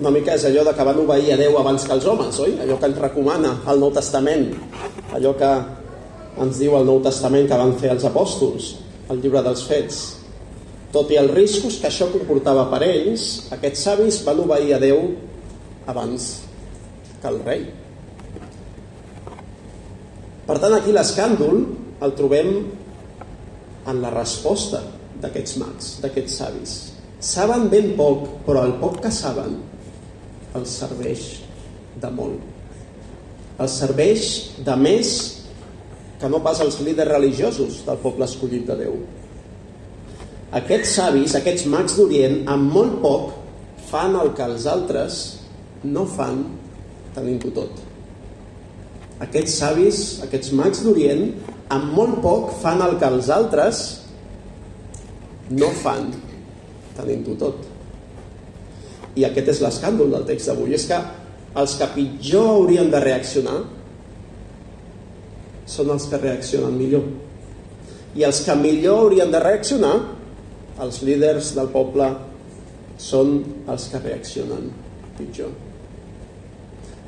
[0.00, 2.56] Una mica és allò de que van obeir a Déu abans que els homes, oi?
[2.60, 4.50] Allò que ens recomana el Nou Testament,
[5.16, 5.52] allò que
[6.42, 8.74] ens diu el Nou Testament que van fer els apòstols,
[9.12, 10.00] el llibre dels fets.
[10.92, 15.02] Tot i els riscos que això comportava per ells, aquests savis van obeir a Déu
[15.90, 16.28] abans
[17.22, 17.64] que el rei.
[20.46, 21.64] Per tant, aquí l'escàndol
[22.06, 22.52] el trobem
[23.90, 24.82] en la resposta
[25.22, 26.76] d'aquests mags, d'aquests savis.
[27.22, 29.56] Saben ben poc, però el poc que saben
[30.56, 31.24] els serveix
[32.02, 32.42] de molt.
[33.62, 34.26] Els serveix
[34.66, 35.14] de més
[36.20, 39.00] que no pas els líders religiosos del poble escollit de Déu.
[40.56, 43.34] Aquests savis, aquests mags d'Orient, amb molt poc
[43.90, 45.20] fan el que els altres
[45.84, 46.40] no fan
[47.16, 47.86] tenint-ho tot
[49.24, 51.30] aquests savis, aquests mags d'Orient,
[51.72, 53.84] amb molt poc fan el que els altres
[55.56, 56.10] no fan,
[56.98, 57.62] tenint-ho tot.
[59.16, 60.98] I aquest és l'escàndol del text d'avui, és que
[61.56, 63.62] els que pitjor haurien de reaccionar
[65.66, 67.06] són els que reaccionen millor.
[68.16, 69.94] I els que millor haurien de reaccionar,
[70.80, 72.08] els líders del poble,
[72.96, 74.70] són els que reaccionen
[75.18, 75.50] pitjor.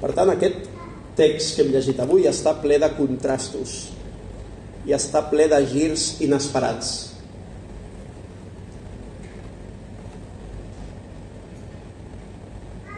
[0.03, 0.67] Per tant, aquest
[1.19, 3.79] text que hem llegit avui està ple de contrastos
[4.87, 6.93] i està ple de girs inesperats.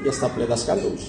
[0.01, 1.09] I està ple d'escàndols.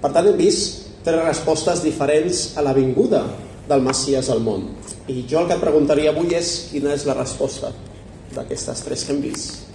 [0.00, 3.24] Per tant, hem vist tres respostes diferents a la vinguda
[3.68, 4.66] del Messias al món.
[5.08, 7.72] I jo el que et preguntaria avui és quina és la resposta
[8.34, 9.70] d'aquestes tres que hem vist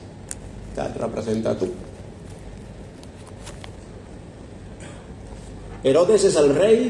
[0.75, 1.69] que et representa a tu.
[5.85, 6.87] Herodes és el rei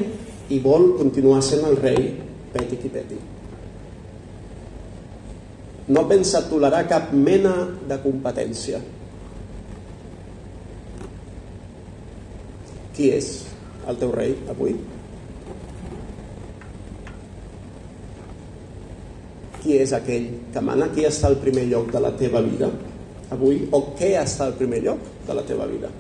[0.50, 2.14] i vol continuar sent el rei
[2.54, 3.18] peti qui peti.
[5.94, 7.54] No pensa tolerar cap mena
[7.86, 8.80] de competència.
[12.96, 13.30] Qui és
[13.90, 14.76] el teu rei avui?
[19.62, 20.90] Qui és aquell que mana?
[20.94, 22.70] Qui està al primer lloc de la teva vida
[23.34, 23.64] avui?
[23.74, 25.92] O què està al primer lloc de la teva vida?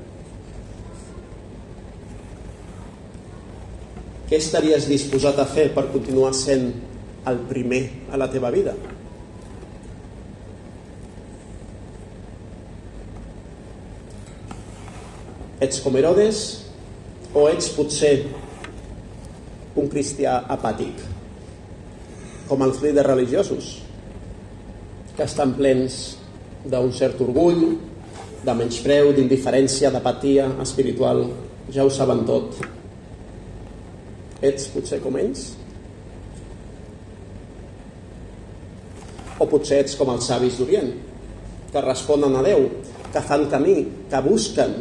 [4.26, 6.72] Què estaries disposat a fer per continuar sent
[7.30, 8.74] el primer a la teva vida?
[15.66, 16.65] Ets com Herodes
[17.36, 18.14] o ets potser
[19.76, 21.02] un cristià apàtic,
[22.48, 23.74] com els líders religiosos,
[25.16, 26.16] que estan plens
[26.66, 27.76] d'un cert orgull,
[28.46, 31.26] de menyspreu, d'indiferència, d'apatia espiritual,
[31.74, 32.58] ja ho saben tot,
[34.44, 35.54] Ets potser com ells?
[39.40, 40.92] O potser ets com els savis d'Orient,
[41.72, 42.68] que responen a Déu,
[43.14, 43.78] que fan camí,
[44.12, 44.76] que busquen,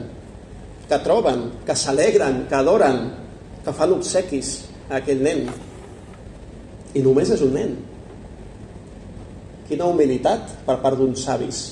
[0.88, 2.98] que troben, que s'alegren, que adoren,
[3.64, 4.56] que fan obsequis
[4.90, 5.46] a aquell nen.
[6.94, 7.72] I només és un nen.
[9.68, 11.62] Quina humilitat per part d'uns savis,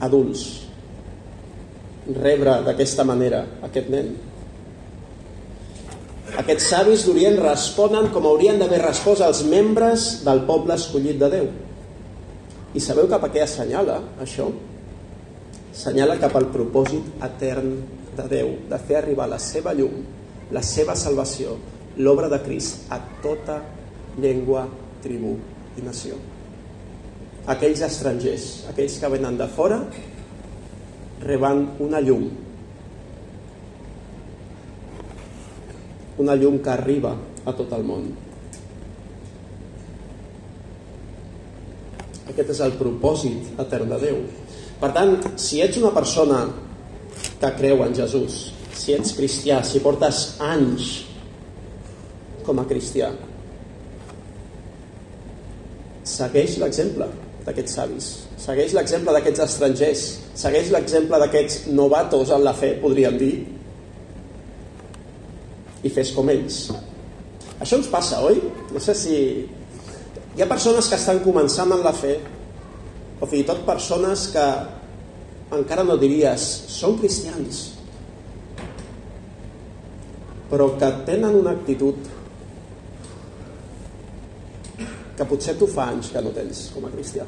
[0.00, 0.46] adults,
[2.16, 4.14] rebre d'aquesta manera aquest nen.
[6.38, 11.48] Aquests savis d'Orient responen com haurien d'haver respost els membres del poble escollit de Déu.
[12.76, 14.48] I sabeu cap a què assenyala això?
[15.78, 17.74] senyala cap al propòsit etern
[18.18, 20.00] de Déu de fer arribar la seva llum,
[20.50, 21.54] la seva salvació,
[22.02, 23.60] l'obra de Crist a tota
[24.18, 24.66] llengua,
[25.04, 25.36] tribu
[25.78, 26.18] i nació.
[27.48, 29.78] Aquells estrangers, aquells que venen de fora,
[31.22, 32.26] reben una llum.
[36.18, 37.14] Una llum que arriba
[37.46, 38.10] a tot el món.
[42.28, 44.20] Aquest és el propòsit etern de Déu,
[44.78, 46.44] per tant, si ets una persona
[47.40, 50.92] que creu en Jesús, si ets cristià, si portes anys
[52.46, 53.10] com a cristià,
[56.08, 57.08] segueix l'exemple
[57.46, 60.06] d'aquests savis, segueix l'exemple d'aquests estrangers,
[60.38, 63.34] segueix l'exemple d'aquests novatos en la fe, podríem dir,
[65.82, 66.68] i fes com ells.
[67.58, 68.38] Això ens passa, oi?
[68.70, 69.16] No sé si...
[70.38, 72.14] Hi ha persones que estan començant en la fe,
[73.18, 74.46] o fins i tot persones que
[75.56, 77.64] encara no diries són cristians,
[80.48, 82.14] però que tenen una actitud
[85.18, 87.26] que potser tu fa anys que no tens com a cristià.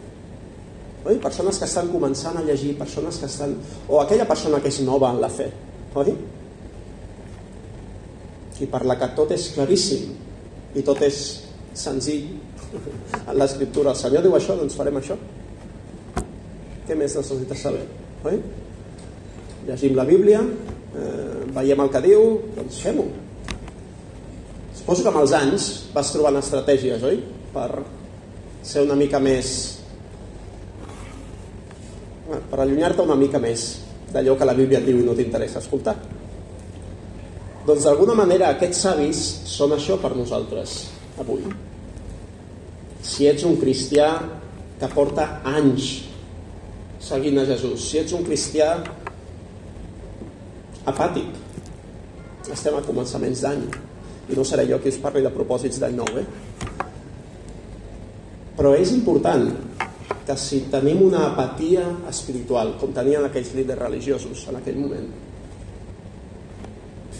[1.00, 1.16] Oi?
[1.18, 3.56] Persones que estan començant a llegir, persones que estan...
[3.88, 5.48] o aquella persona que és nova en la fe,
[5.98, 6.14] oi?
[8.60, 10.10] I per la que tot és claríssim
[10.76, 11.20] i tot és
[11.74, 12.28] senzill
[13.30, 13.94] en l'escriptura.
[13.94, 15.16] El Senyor diu això, doncs farem això.
[16.90, 17.84] Què més necessites saber?
[18.26, 18.40] Oi?
[19.68, 22.24] Llegim la Bíblia, eh, veiem el que diu,
[22.56, 23.04] doncs fem-ho.
[24.74, 27.20] Suposo que amb els anys vas trobant estratègies, oi?
[27.54, 27.68] Per
[28.72, 29.52] ser una mica més...
[32.26, 33.68] per allunyar-te una mica més
[34.10, 35.94] d'allò que la Bíblia et diu i no t'interessa escoltar.
[37.70, 40.80] Doncs d'alguna manera aquests savis són això per nosaltres
[41.22, 41.46] avui.
[43.06, 44.16] Si ets un cristià
[44.80, 46.09] que porta anys
[47.00, 48.74] seguint a Jesús, si ets un cristià
[50.90, 51.38] apàtic,
[52.50, 53.64] estem a començaments d'any
[54.30, 56.26] i no seré jo qui us parli de propòsits d'any nou, eh?
[58.58, 59.48] Però és important
[60.26, 65.08] que si tenim una apatia espiritual, com tenien aquells líders religiosos en aquell moment,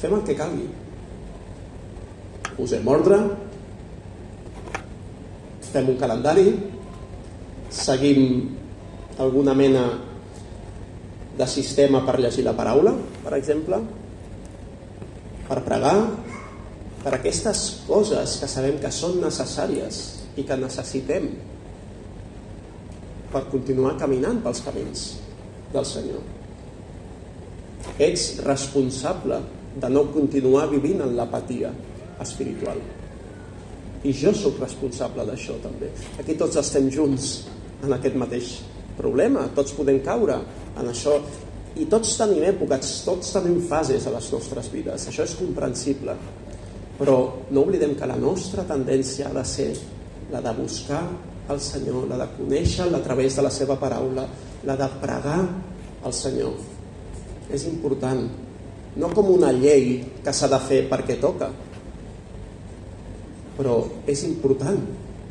[0.00, 0.68] fem el que calgui.
[2.54, 3.18] Posem ordre,
[5.70, 6.46] fem un calendari,
[7.72, 8.60] seguim
[9.20, 9.85] alguna mena
[11.37, 13.78] de sistema per llegir la paraula, per exemple,
[15.48, 15.96] per pregar,
[17.00, 20.00] per aquestes coses que sabem que són necessàries
[20.40, 21.30] i que necessitem
[23.30, 25.04] per continuar caminant pels camins
[25.72, 26.24] del Senyor.
[28.00, 29.38] Ets responsable
[29.80, 31.70] de no continuar vivint en l'apatia
[32.20, 32.80] espiritual.
[34.04, 35.90] I jo sóc responsable d'això també.
[36.20, 37.33] Aquí tots estem junts
[37.85, 38.59] en aquest mateix
[39.00, 40.36] problema, tots podem caure
[40.76, 41.16] en això
[41.80, 46.16] i tots tenim èpoques, tots tenim fases a les nostres vides, això és comprensible.
[46.98, 47.16] Però
[47.50, 49.70] no oblidem que la nostra tendència ha de ser
[50.32, 51.04] la de buscar
[51.50, 54.26] el Senyor, la de conèixer-lo a través de la seva paraula,
[54.66, 55.40] la de pregar
[56.04, 56.58] al Senyor.
[57.50, 58.26] És important
[59.00, 61.50] no com una llei que s'ha de fer perquè toca,
[63.56, 63.76] però
[64.10, 64.78] és important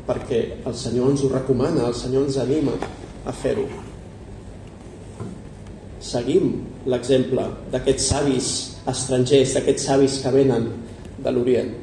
[0.08, 2.74] perquè el Senyor ens ho recomana, el Senyor ens anima
[3.26, 3.66] a fer-ho.
[6.00, 6.52] Seguim
[6.88, 8.50] l'exemple d'aquests savis
[8.88, 10.70] estrangers, d'aquests savis que venen
[11.20, 11.74] de l'Orient.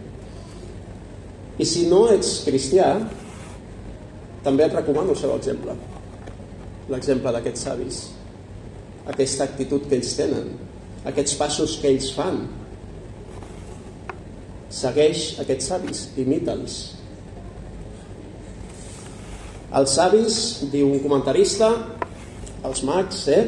[1.57, 2.95] I si no ets cristià,
[4.45, 5.75] també et recomano el seu exemple,
[6.89, 8.01] l'exemple d'aquests savis,
[9.07, 10.51] aquesta actitud que ells tenen,
[11.07, 12.41] aquests passos que ells fan.
[14.73, 16.96] Segueix aquests savis, imita'ls.
[19.75, 20.35] Els savis,
[20.71, 21.67] diu un comentarista,
[22.63, 23.41] els mags, eh,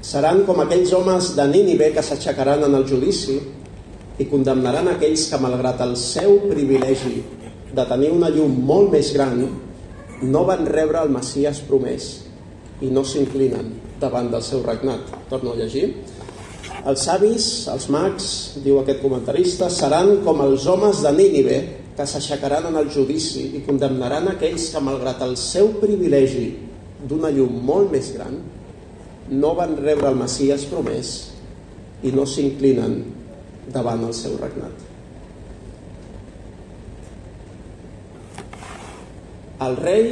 [0.00, 3.40] seran com aquells homes de Nínive que s'aixecaran en el judici
[4.18, 7.24] i condemnaran aquells que, malgrat el seu privilegi
[7.74, 9.42] de tenir una llum molt més gran,
[10.22, 12.06] no van rebre el Messias promès
[12.80, 15.10] i no s'inclinen davant del seu regnat.
[15.28, 15.90] Torno a llegir.
[16.86, 18.28] Els savis, els mags,
[18.62, 21.58] diu aquest comentarista, seran com els homes de Nínive
[21.96, 26.50] que s'aixecaran en el judici i condemnaran aquells que, malgrat el seu privilegi
[27.08, 28.36] d'una llum molt més gran,
[29.30, 31.14] no van rebre el Messias promès
[32.04, 33.00] i no s'inclinen
[33.72, 34.84] davant el seu regnat.
[39.66, 40.08] El rei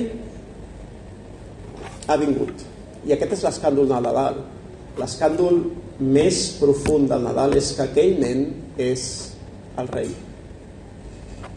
[2.08, 2.64] ha vingut
[3.04, 4.38] i aquest és l'escàndol de Nadal.
[4.96, 5.60] L'escàndol
[6.00, 8.46] més profund del Nadal és que aquell nen
[8.80, 9.08] és
[9.80, 10.14] el rei.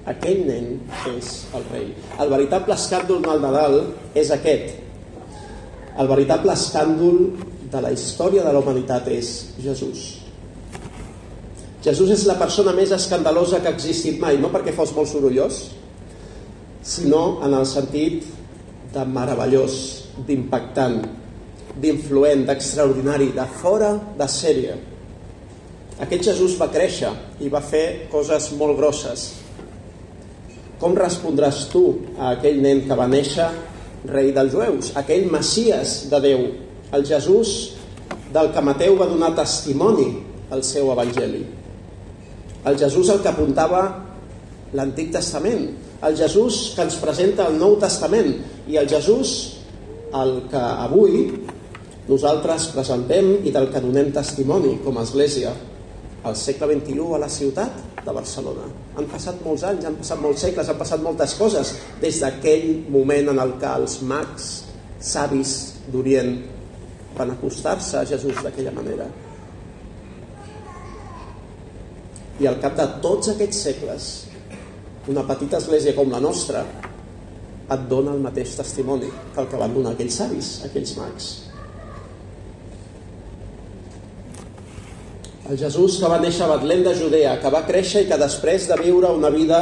[0.08, 0.68] Aquell nen
[1.12, 1.90] és el rei.
[2.22, 3.82] El veritable escàndol del Nadal
[4.16, 4.78] és aquest.
[6.00, 7.20] El veritable escàndol
[7.72, 10.06] de la història de la humanitat és Jesús.
[11.84, 15.60] Jesús és la persona més escandalosa que ha existit mai, no perquè fos molt sorollós,
[16.88, 18.26] sinó en el sentit
[18.94, 19.76] de meravellós,
[20.28, 21.02] d'impactant,
[21.78, 24.78] d'influent, d'extraordinari, de fora de sèrie.
[26.04, 27.12] Aquest Jesús va créixer
[27.44, 29.28] i va fer coses molt grosses.
[30.82, 31.84] Com respondràs tu
[32.20, 33.48] a aquell nen que va néixer
[34.08, 36.44] rei dels jueus, aquell Messies de Déu,
[36.94, 37.54] el Jesús
[38.34, 40.08] del que Mateu va donar testimoni
[40.54, 41.42] al seu evangeli.
[42.68, 43.82] El Jesús el que apuntava
[44.78, 45.70] l'Antic Testament,
[46.06, 48.34] el Jesús que ens presenta el Nou Testament
[48.70, 49.32] i el Jesús
[50.16, 51.24] el que avui
[52.08, 55.52] nosaltres presentem i del que donem testimoni com a Església
[56.24, 58.68] al segle XXI a la ciutat de Barcelona.
[58.98, 63.34] Han passat molts anys, han passat molts segles, han passat moltes coses des d'aquell moment
[63.34, 64.52] en el que els mags
[65.04, 65.56] savis
[65.92, 66.36] d'Orient
[67.18, 69.08] van acostar-se a Jesús d'aquella manera.
[72.40, 74.10] I al cap de tots aquests segles,
[75.10, 76.64] una petita església com la nostra
[77.68, 81.32] et dona el mateix testimoni que el que van donar aquells savis, aquells mags.
[85.48, 88.66] El Jesús que va néixer a Betlem de Judea, que va créixer i que després
[88.68, 89.62] de viure una vida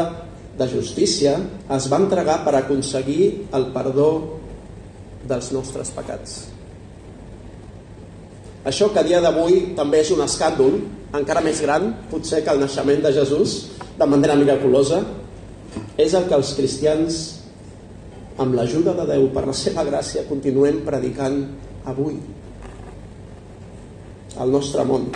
[0.58, 1.36] de justícia
[1.76, 4.10] es va entregar per aconseguir el perdó
[5.30, 6.40] dels nostres pecats.
[8.66, 10.80] Això que a dia d'avui també és un escàndol,
[11.14, 13.54] encara més gran, potser que el naixement de Jesús,
[14.00, 15.04] de manera miraculosa,
[16.02, 17.20] és el que els cristians,
[18.42, 21.38] amb l'ajuda de Déu, per la seva gràcia, continuem predicant
[21.86, 22.18] avui
[24.42, 25.12] al nostre món.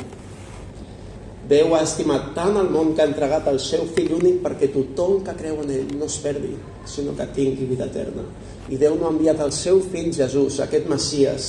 [1.50, 5.24] Déu ha estimat tant el món que ha entregat el seu fill únic perquè tothom
[5.26, 6.52] que creu en ell no es perdi,
[6.86, 8.26] sinó que tingui vida eterna.
[8.70, 11.47] I Déu no ha enviat el seu fill Jesús, aquest Messies,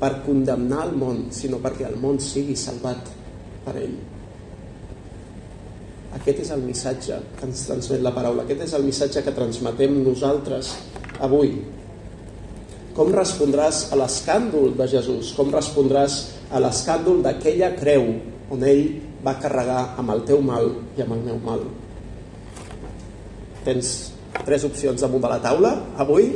[0.00, 3.12] per condemnar el món, sinó perquè el món sigui salvat
[3.66, 3.98] per ell.
[6.16, 10.00] Aquest és el missatge que ens transmet la paraula, aquest és el missatge que transmetem
[10.00, 10.72] nosaltres
[11.20, 11.52] avui.
[12.96, 15.36] Com respondràs a l'escàndol de Jesús?
[15.36, 16.20] Com respondràs
[16.50, 18.08] a l'escàndol d'aquella creu
[18.50, 18.84] on ell
[19.24, 21.62] va carregar amb el teu mal i amb el meu mal.
[23.64, 23.92] Tens
[24.44, 26.30] tres opcions damunt de la taula avui.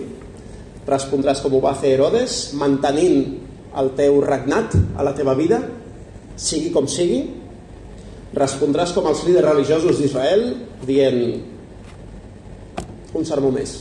[0.85, 3.41] Respondràs com ho va fer Herodes, mantenint
[3.81, 5.63] el teu regnat a la teva vida,
[6.37, 7.23] sigui com sigui.
[8.37, 10.45] Respondràs com els líders religiosos d'Israel,
[10.85, 11.21] dient
[13.15, 13.77] un sermó més.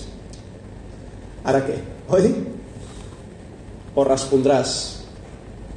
[1.44, 1.78] Ara què?
[2.14, 2.30] Oi?
[4.00, 5.03] O respondràs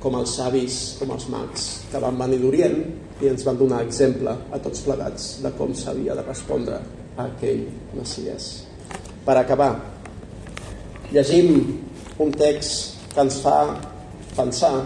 [0.07, 2.76] com els savis, com els mags, que van venir d'Orient
[3.24, 6.78] i ens van donar exemple a tots plegats de com s'havia de respondre
[7.16, 7.64] a aquell
[7.96, 8.46] Messies.
[9.26, 9.72] Per acabar,
[11.11, 11.50] llegim
[12.22, 13.57] un text que ens fa
[14.36, 14.76] pensar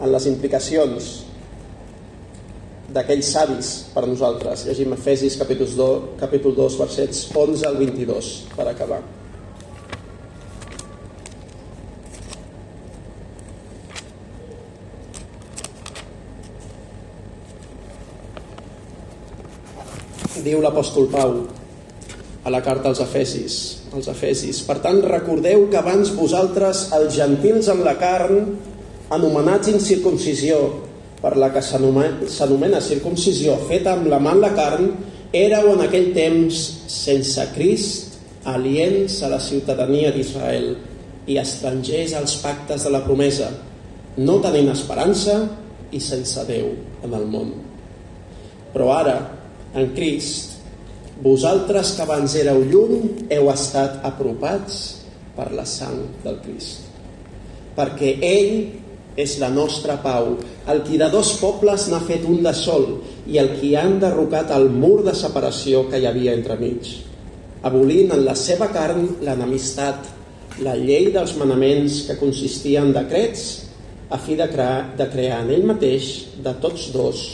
[0.00, 1.12] en les implicacions
[2.96, 4.64] d'aquells savis per nosaltres.
[4.66, 9.04] Llegim Efesis capítol 2, capítol 2 versets 11 al 22 per acabar.
[20.46, 21.40] Diu l'apòstol Pau
[22.46, 23.54] a la carta als Efesis,
[23.90, 24.62] als Efesis.
[24.62, 28.52] Per tant, recordeu que abans vosaltres, els gentils en la carn,
[29.10, 30.60] anomenats incircuncisió,
[31.18, 34.90] per la que s'anomena circuncisió feta amb la mà en la carn,
[35.34, 38.14] éreu en aquell temps sense Crist,
[38.46, 40.76] aliens a la ciutadania d'Israel
[41.26, 43.50] i estrangers als pactes de la promesa,
[44.22, 45.40] no tenint esperança
[45.90, 46.70] i sense Déu
[47.02, 47.50] en el món.
[48.70, 49.16] Però ara,
[49.76, 50.56] en Crist,
[51.22, 54.80] vosaltres que abans éreu lluny heu estat apropats
[55.36, 56.88] per la sang del Crist.
[57.76, 58.54] Perquè ell
[59.20, 60.34] és la nostra pau,
[60.72, 62.88] el qui de dos pobles n'ha fet un de sol
[63.28, 66.90] i el qui ha enderrocat el mur de separació que hi havia entre mig,
[67.64, 70.12] abolint en la seva carn l'enemistat,
[70.64, 73.48] la llei dels manaments que consistia en decrets
[74.08, 76.12] a fi de crear, de crear en ell mateix
[76.44, 77.26] de tots dos